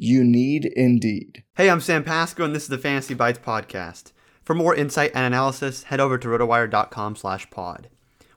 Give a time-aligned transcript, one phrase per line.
[0.00, 1.42] You need Indeed.
[1.56, 4.12] Hey, I'm Sam Pasco, and this is the Fantasy Bites podcast.
[4.44, 7.88] For more insight and analysis, head over to rotowire.com slash pod.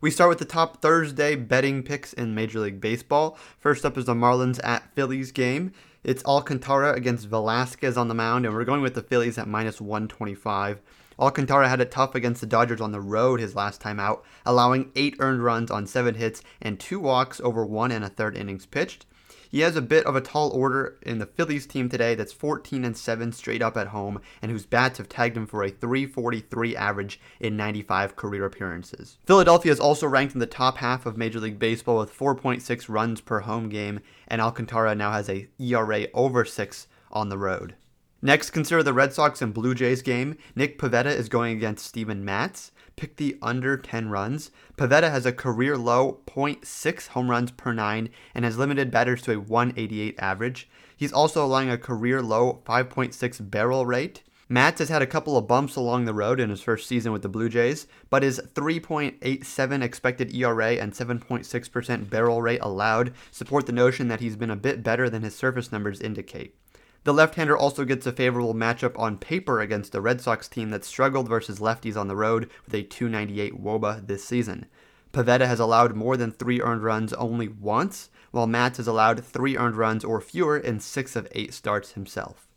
[0.01, 3.37] We start with the top Thursday betting picks in Major League Baseball.
[3.59, 5.71] First up is the Marlins at Phillies game.
[6.03, 9.79] It's Alcantara against Velasquez on the mound, and we're going with the Phillies at minus
[9.79, 10.81] 125.
[11.19, 14.91] Alcantara had it tough against the Dodgers on the road his last time out, allowing
[14.95, 18.65] eight earned runs on seven hits and two walks over one and a third innings
[18.65, 19.05] pitched.
[19.51, 22.85] He has a bit of a tall order in the Phillies team today that's 14
[22.85, 26.73] and 7 straight up at home and whose bats have tagged him for a 343
[26.73, 29.17] average in 95 career appearances.
[29.25, 33.19] Philadelphia is also ranked in the top half of Major League Baseball with 4.6 runs
[33.19, 37.75] per home game and Alcantara now has a ERA over 6 on the road.
[38.21, 40.37] Next, consider the Red Sox and Blue Jays game.
[40.55, 44.51] Nick Pivetta is going against Steven Matz pick the under 10 runs.
[44.77, 49.33] Pavetta has a career low 0.6 home runs per nine and has limited batters to
[49.33, 50.69] a 188 average.
[50.95, 54.21] He's also allowing a career low 5.6 barrel rate.
[54.47, 57.23] Matz has had a couple of bumps along the road in his first season with
[57.23, 63.71] the Blue Jays, but his 3.87 expected ERA and 7.6% barrel rate allowed support the
[63.71, 66.55] notion that he's been a bit better than his surface numbers indicate.
[67.03, 70.69] The left hander also gets a favorable matchup on paper against a Red Sox team
[70.69, 74.67] that struggled versus lefties on the road with a 298 wOBA this season.
[75.11, 79.57] Pivetta has allowed more than three earned runs only once, while Matz has allowed three
[79.57, 82.47] earned runs or fewer in six of eight starts himself.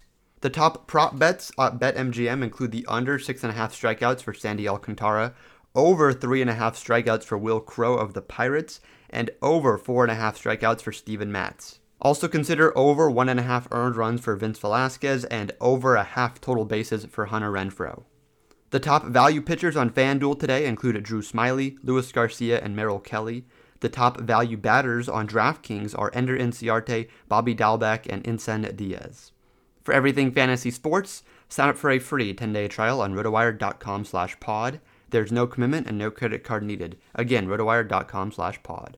[0.43, 5.33] The top prop bets at BetMGM include the under 6.5 strikeouts for Sandy Alcantara,
[5.75, 11.33] over 3.5 strikeouts for Wil Crowe of the Pirates, and over 4.5 strikeouts for Steven
[11.33, 11.81] Matz.
[12.05, 16.05] Also consider over one and a half earned runs for Vince Velasquez and over a
[16.05, 18.05] half total bases for Hunter Renfroe.
[18.71, 23.47] The top value pitchers on FanDuel today include Drew Smyly, Luis Garcia, and Merrill Kelly.
[23.81, 29.33] The top value batters on DraftKings are Ender Inciarte, Bobby Dalbec, and Isan Diaz.
[29.83, 34.81] For everything fantasy sports, sign up for a free 10-day trial on rotowire.com slash pod.
[35.09, 36.99] There's no commitment and no credit card needed.
[37.15, 38.93] Again, rotowire.com slash pod.